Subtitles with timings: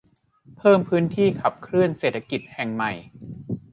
[0.57, 2.91] เพิ่มพื้นที่ขับเคลื่อนเศรษฐกิจแห่งใหม่